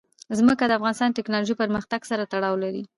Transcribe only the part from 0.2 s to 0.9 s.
ځمکه د